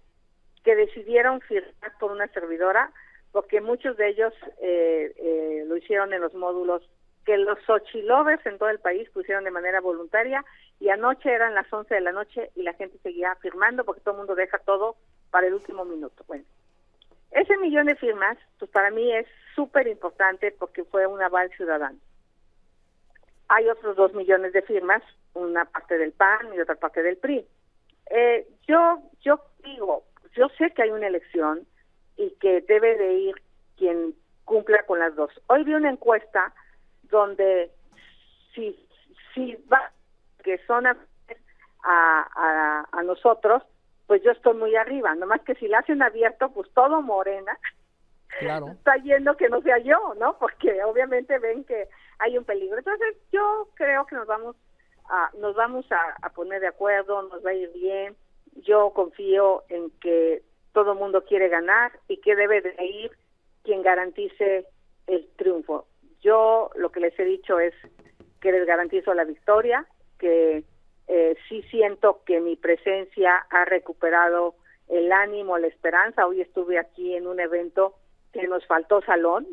que 0.64 0.76
decidieron 0.76 1.40
firmar 1.40 1.98
por 1.98 2.12
una 2.12 2.28
servidora 2.28 2.92
porque 3.32 3.60
muchos 3.60 3.96
de 3.96 4.10
ellos 4.10 4.32
eh, 4.60 5.12
eh, 5.16 5.64
lo 5.66 5.76
hicieron 5.76 6.12
en 6.12 6.20
los 6.20 6.34
módulos 6.34 6.82
que 7.24 7.36
los 7.38 7.58
Xochilovers 7.66 8.44
en 8.46 8.58
todo 8.58 8.68
el 8.68 8.78
país 8.78 9.08
pusieron 9.10 9.44
de 9.44 9.50
manera 9.50 9.80
voluntaria 9.80 10.44
y 10.80 10.90
anoche 10.90 11.32
eran 11.32 11.54
las 11.54 11.72
11 11.72 11.94
de 11.94 12.00
la 12.00 12.12
noche 12.12 12.50
y 12.54 12.62
la 12.62 12.74
gente 12.74 12.98
seguía 12.98 13.34
firmando 13.36 13.84
porque 13.84 14.00
todo 14.00 14.14
el 14.14 14.18
mundo 14.18 14.34
deja 14.34 14.58
todo 14.58 14.96
para 15.30 15.46
el 15.46 15.54
último 15.54 15.84
minuto. 15.84 16.24
Bueno, 16.26 16.44
ese 17.32 17.56
millón 17.56 17.86
de 17.86 17.96
firmas, 17.96 18.38
pues 18.58 18.70
para 18.70 18.90
mí 18.90 19.12
es 19.12 19.26
súper 19.54 19.86
importante 19.88 20.54
porque 20.58 20.84
fue 20.84 21.06
un 21.06 21.22
aval 21.22 21.50
ciudadano. 21.56 21.98
Hay 23.48 23.68
otros 23.68 23.96
dos 23.96 24.14
millones 24.14 24.52
de 24.52 24.62
firmas, 24.62 25.02
una 25.34 25.64
parte 25.64 25.98
del 25.98 26.12
PAN 26.12 26.54
y 26.54 26.60
otra 26.60 26.74
parte 26.74 27.02
del 27.02 27.16
PRI. 27.16 27.46
Eh, 28.10 28.46
yo, 28.66 29.02
yo 29.20 29.40
digo, 29.64 30.04
yo 30.34 30.48
sé 30.58 30.70
que 30.72 30.82
hay 30.82 30.90
una 30.90 31.06
elección 31.06 31.66
y 32.16 32.30
que 32.40 32.60
debe 32.62 32.96
de 32.96 33.12
ir 33.14 33.34
quien 33.76 34.14
cumpla 34.44 34.84
con 34.84 34.98
las 34.98 35.14
dos. 35.14 35.30
Hoy 35.46 35.64
vi 35.64 35.74
una 35.74 35.90
encuesta 35.90 36.52
donde 37.04 37.70
si, 38.54 38.78
si 39.34 39.54
va 39.72 39.90
que 40.42 40.58
son 40.66 40.86
a, 40.86 40.96
a, 41.82 42.86
a 42.90 43.02
nosotros, 43.02 43.62
pues 44.12 44.22
yo 44.24 44.32
estoy 44.32 44.52
muy 44.52 44.76
arriba, 44.76 45.14
nomás 45.14 45.40
que 45.40 45.54
si 45.54 45.66
la 45.68 45.78
hacen 45.78 46.02
abierto, 46.02 46.50
pues 46.50 46.70
todo 46.74 47.00
morena 47.00 47.56
claro. 48.40 48.68
está 48.72 48.94
yendo 48.96 49.38
que 49.38 49.48
no 49.48 49.62
sea 49.62 49.78
yo, 49.78 50.12
¿no? 50.20 50.36
Porque 50.38 50.84
obviamente 50.84 51.38
ven 51.38 51.64
que 51.64 51.88
hay 52.18 52.36
un 52.36 52.44
peligro. 52.44 52.76
Entonces 52.76 53.16
yo 53.32 53.70
creo 53.72 54.04
que 54.04 54.16
nos 54.16 54.26
vamos 54.26 54.54
a, 55.08 55.30
nos 55.38 55.56
vamos 55.56 55.90
a, 55.90 56.14
a 56.20 56.28
poner 56.28 56.60
de 56.60 56.66
acuerdo, 56.66 57.22
nos 57.22 57.42
va 57.42 57.52
a 57.52 57.54
ir 57.54 57.72
bien. 57.72 58.14
Yo 58.56 58.90
confío 58.90 59.64
en 59.70 59.88
que 59.92 60.42
todo 60.74 60.94
mundo 60.94 61.24
quiere 61.24 61.48
ganar 61.48 61.92
y 62.06 62.18
que 62.20 62.36
debe 62.36 62.60
de 62.60 62.84
ir 62.84 63.12
quien 63.64 63.80
garantice 63.80 64.66
el 65.06 65.26
triunfo. 65.36 65.86
Yo 66.20 66.68
lo 66.74 66.92
que 66.92 67.00
les 67.00 67.18
he 67.18 67.24
dicho 67.24 67.58
es 67.58 67.72
que 68.42 68.52
les 68.52 68.66
garantizo 68.66 69.14
la 69.14 69.24
victoria, 69.24 69.86
que 70.18 70.64
eh, 71.08 71.36
sí 71.48 71.62
siento 71.70 72.22
que 72.24 72.40
mi 72.40 72.56
presencia 72.56 73.46
ha 73.50 73.64
recuperado 73.64 74.54
el 74.88 75.12
ánimo, 75.12 75.58
la 75.58 75.66
esperanza. 75.66 76.26
Hoy 76.26 76.40
estuve 76.40 76.78
aquí 76.78 77.14
en 77.14 77.26
un 77.26 77.40
evento 77.40 77.94
que 78.32 78.46
nos 78.46 78.66
faltó 78.66 79.02
salón, 79.02 79.46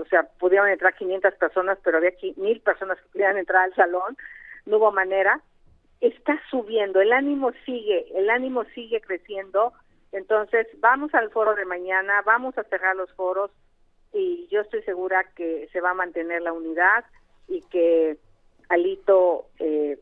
o 0.00 0.04
sea, 0.06 0.24
pudieron 0.38 0.68
entrar 0.68 0.94
500 0.94 1.34
personas, 1.34 1.78
pero 1.84 1.98
había 1.98 2.10
aquí 2.10 2.34
mil 2.36 2.60
personas 2.60 2.98
que 2.98 3.08
pudieran 3.08 3.38
entrar 3.38 3.64
al 3.64 3.74
salón, 3.74 4.16
no 4.64 4.78
hubo 4.78 4.90
manera. 4.92 5.40
Está 6.00 6.40
subiendo, 6.50 7.00
el 7.00 7.12
ánimo 7.12 7.52
sigue, 7.64 8.06
el 8.18 8.30
ánimo 8.30 8.64
sigue 8.74 9.00
creciendo. 9.00 9.72
Entonces, 10.12 10.66
vamos 10.78 11.14
al 11.14 11.30
foro 11.30 11.54
de 11.54 11.64
mañana, 11.64 12.22
vamos 12.24 12.56
a 12.58 12.64
cerrar 12.64 12.96
los 12.96 13.12
foros, 13.12 13.50
y 14.12 14.46
yo 14.50 14.62
estoy 14.62 14.82
segura 14.82 15.24
que 15.34 15.68
se 15.72 15.80
va 15.80 15.90
a 15.90 15.94
mantener 15.94 16.42
la 16.42 16.52
unidad 16.52 17.04
y 17.48 17.60
que 17.62 18.16
Alito 18.68 19.46
eh, 19.58 19.98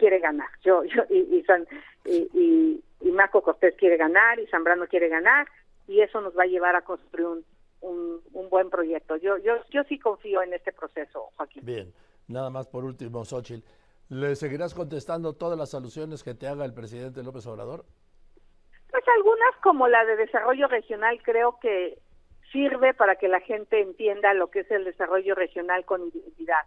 quiere 0.00 0.18
ganar. 0.18 0.48
Yo, 0.62 0.82
yo 0.84 1.02
y, 1.10 1.18
y, 1.36 1.42
San, 1.44 1.68
y, 2.06 2.82
y, 3.02 3.10
Marco 3.12 3.42
Cortés 3.42 3.74
quiere 3.76 3.98
ganar 3.98 4.40
y 4.40 4.46
Zambrano 4.46 4.86
quiere 4.86 5.08
ganar 5.08 5.46
y 5.86 6.00
eso 6.00 6.20
nos 6.22 6.36
va 6.36 6.44
a 6.44 6.46
llevar 6.46 6.74
a 6.74 6.82
construir 6.82 7.26
un, 7.26 7.44
un, 7.82 8.20
un, 8.32 8.48
buen 8.48 8.70
proyecto. 8.70 9.16
Yo, 9.16 9.36
yo, 9.38 9.56
yo 9.70 9.84
sí 9.84 9.98
confío 9.98 10.42
en 10.42 10.54
este 10.54 10.72
proceso, 10.72 11.28
Joaquín. 11.36 11.62
Bien, 11.66 11.92
nada 12.28 12.48
más 12.48 12.66
por 12.66 12.84
último, 12.84 13.24
Xochitl. 13.24 13.62
¿Le 14.08 14.34
seguirás 14.34 14.74
contestando 14.74 15.34
todas 15.34 15.58
las 15.58 15.74
alusiones 15.74 16.24
que 16.24 16.34
te 16.34 16.48
haga 16.48 16.64
el 16.64 16.72
presidente 16.72 17.22
López 17.22 17.46
Obrador? 17.46 17.84
Pues 18.90 19.04
algunas, 19.16 19.54
como 19.62 19.86
la 19.86 20.04
de 20.04 20.16
desarrollo 20.16 20.66
regional, 20.66 21.20
creo 21.22 21.58
que 21.60 21.98
sirve 22.50 22.94
para 22.94 23.16
que 23.16 23.28
la 23.28 23.40
gente 23.40 23.80
entienda 23.80 24.34
lo 24.34 24.50
que 24.50 24.60
es 24.60 24.70
el 24.70 24.84
desarrollo 24.84 25.34
regional 25.34 25.84
con 25.84 26.02
identidad. 26.08 26.64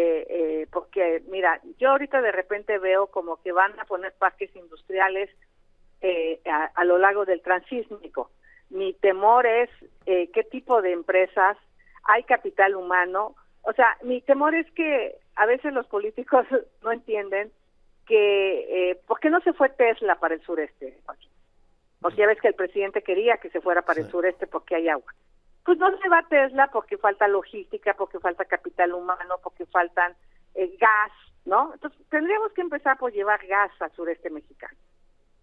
Eh, 0.00 0.26
eh, 0.30 0.66
porque, 0.70 1.22
mira, 1.28 1.60
yo 1.78 1.90
ahorita 1.90 2.20
de 2.20 2.30
repente 2.30 2.78
veo 2.78 3.08
como 3.08 3.42
que 3.42 3.50
van 3.50 3.78
a 3.80 3.84
poner 3.84 4.12
parques 4.12 4.54
industriales 4.54 5.28
eh, 6.00 6.40
a, 6.44 6.84
lo 6.84 6.98
largo 6.98 7.24
del 7.24 7.42
transísmico. 7.42 8.30
Mi 8.70 8.92
temor 8.94 9.44
es 9.44 9.68
eh, 10.06 10.30
qué 10.32 10.44
tipo 10.44 10.80
de 10.82 10.92
empresas, 10.92 11.56
hay 12.04 12.22
capital 12.22 12.76
humano. 12.76 13.34
O 13.62 13.72
sea, 13.72 13.96
mi 14.02 14.20
temor 14.20 14.54
es 14.54 14.70
que 14.72 15.16
a 15.34 15.46
veces 15.46 15.72
los 15.72 15.86
políticos 15.88 16.46
no 16.82 16.92
entienden 16.92 17.50
que, 18.06 18.90
eh, 18.90 19.00
¿por 19.08 19.18
qué 19.18 19.30
no 19.30 19.40
se 19.40 19.52
fue 19.52 19.70
Tesla 19.70 20.14
para 20.20 20.34
el 20.34 20.42
sureste? 20.42 20.96
O 22.02 22.10
sea, 22.10 22.18
ya 22.18 22.26
ves 22.28 22.40
que 22.40 22.48
el 22.48 22.54
presidente 22.54 23.02
quería 23.02 23.38
que 23.38 23.50
se 23.50 23.60
fuera 23.60 23.82
para 23.82 24.00
el 24.00 24.08
sureste 24.08 24.46
porque 24.46 24.76
hay 24.76 24.88
agua. 24.88 25.12
Pues 25.68 25.78
no 25.80 25.94
se 25.98 26.08
va 26.08 26.22
Tesla 26.22 26.70
porque 26.72 26.96
falta 26.96 27.28
logística, 27.28 27.92
porque 27.92 28.18
falta 28.20 28.46
capital 28.46 28.94
humano, 28.94 29.34
porque 29.42 29.66
faltan 29.66 30.14
eh, 30.54 30.74
gas, 30.80 31.12
¿no? 31.44 31.74
Entonces 31.74 32.00
tendríamos 32.08 32.52
que 32.52 32.62
empezar 32.62 32.96
por 32.96 33.12
llevar 33.12 33.46
gas 33.46 33.70
al 33.80 33.92
sureste 33.92 34.30
mexicano. 34.30 34.78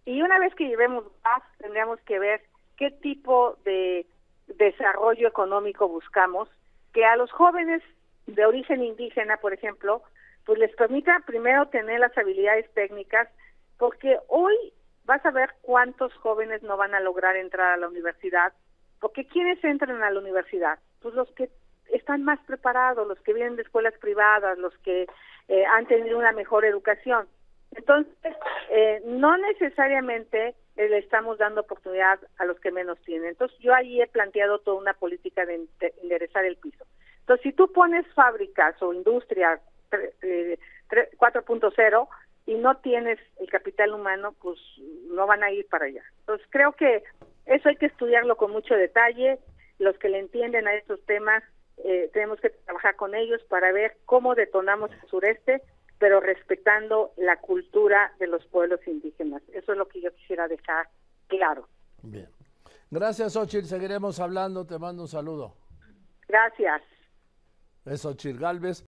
Y 0.03 0.23
una 0.23 0.39
vez 0.39 0.55
que 0.55 0.67
llevemos 0.67 1.03
gas, 1.23 1.43
tendríamos 1.59 2.01
que 2.01 2.17
ver 2.17 2.41
qué 2.75 2.89
tipo 2.89 3.59
de 3.65 4.07
desarrollo 4.47 5.27
económico 5.27 5.87
buscamos 5.87 6.49
que 6.91 7.05
a 7.05 7.17
los 7.17 7.31
jóvenes 7.31 7.83
de 8.25 8.47
origen 8.47 8.83
indígena, 8.83 9.37
por 9.37 9.53
ejemplo, 9.53 10.01
pues 10.43 10.57
les 10.57 10.75
permita 10.75 11.21
primero 11.27 11.67
tener 11.67 11.99
las 11.99 12.17
habilidades 12.17 12.67
técnicas, 12.73 13.29
porque 13.77 14.17
hoy 14.29 14.55
vas 15.03 15.23
a 15.23 15.29
ver 15.29 15.53
cuántos 15.61 16.11
jóvenes 16.15 16.63
no 16.63 16.77
van 16.77 16.95
a 16.95 16.99
lograr 16.99 17.35
entrar 17.35 17.73
a 17.73 17.77
la 17.77 17.89
universidad, 17.89 18.53
porque 18.99 19.27
¿quiénes 19.27 19.63
entran 19.63 20.03
a 20.03 20.11
la 20.11 20.19
universidad? 20.19 20.79
Pues 21.01 21.13
los 21.13 21.29
que 21.31 21.49
están 21.91 22.23
más 22.23 22.39
preparados, 22.45 23.07
los 23.07 23.19
que 23.19 23.33
vienen 23.33 23.55
de 23.55 23.61
escuelas 23.61 23.93
privadas, 23.99 24.57
los 24.57 24.75
que 24.79 25.07
eh, 25.47 25.65
han 25.65 25.85
tenido 25.85 26.17
una 26.17 26.31
mejor 26.31 26.65
educación. 26.65 27.27
Entonces, 27.71 28.35
eh, 28.69 29.01
no 29.05 29.37
necesariamente 29.37 30.55
le 30.75 30.97
estamos 30.97 31.37
dando 31.37 31.61
oportunidad 31.61 32.19
a 32.37 32.45
los 32.45 32.59
que 32.59 32.71
menos 32.71 32.99
tienen. 33.01 33.29
Entonces, 33.29 33.57
yo 33.59 33.73
ahí 33.73 34.01
he 34.01 34.07
planteado 34.07 34.59
toda 34.59 34.77
una 34.77 34.93
política 34.93 35.45
de 35.45 35.67
enderezar 36.01 36.45
el 36.45 36.57
piso. 36.57 36.85
Entonces, 37.21 37.43
si 37.43 37.53
tú 37.53 37.71
pones 37.71 38.05
fábricas 38.13 38.81
o 38.81 38.93
industria 38.93 39.59
4.0, 39.91 42.07
y 42.47 42.55
no 42.55 42.77
tienes 42.77 43.19
el 43.39 43.49
capital 43.49 43.93
humano, 43.93 44.35
pues 44.41 44.59
no 45.09 45.25
van 45.25 45.43
a 45.43 45.51
ir 45.51 45.67
para 45.67 45.85
allá. 45.85 46.03
Entonces 46.19 46.45
creo 46.49 46.73
que 46.73 47.03
eso 47.45 47.69
hay 47.69 47.75
que 47.75 47.85
estudiarlo 47.87 48.37
con 48.37 48.51
mucho 48.51 48.75
detalle. 48.75 49.39
Los 49.77 49.97
que 49.97 50.09
le 50.09 50.19
entienden 50.19 50.67
a 50.67 50.73
estos 50.75 51.03
temas, 51.05 51.43
eh, 51.83 52.09
tenemos 52.13 52.39
que 52.39 52.49
trabajar 52.49 52.95
con 52.95 53.13
ellos 53.15 53.41
para 53.49 53.71
ver 53.71 53.97
cómo 54.05 54.35
detonamos 54.35 54.91
el 54.91 55.09
sureste, 55.09 55.61
pero 55.99 56.19
respetando 56.19 57.11
la 57.17 57.37
cultura 57.37 58.13
de 58.19 58.27
los 58.27 58.45
pueblos 58.47 58.79
indígenas. 58.87 59.41
Eso 59.53 59.73
es 59.73 59.77
lo 59.77 59.87
que 59.87 60.01
yo 60.01 60.13
quisiera 60.15 60.47
dejar 60.47 60.87
claro. 61.27 61.67
Bien. 62.01 62.29
Gracias, 62.89 63.35
Ochil. 63.35 63.65
Seguiremos 63.65 64.19
hablando. 64.19 64.65
Te 64.65 64.79
mando 64.79 65.03
un 65.03 65.07
saludo. 65.07 65.55
Gracias. 66.27 66.81
Es 67.85 68.05
Ochil 68.05 68.39
Galvez. 68.39 68.83